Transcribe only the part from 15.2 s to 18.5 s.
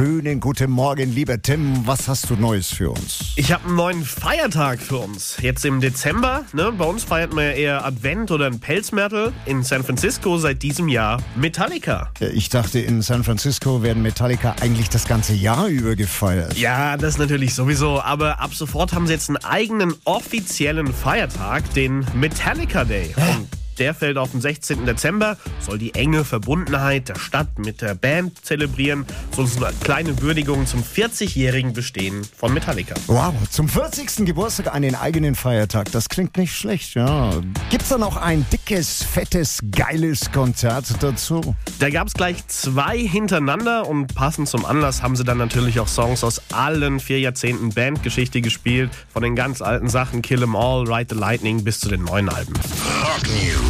Jahr über gefeiert. Ja, das natürlich sowieso. Aber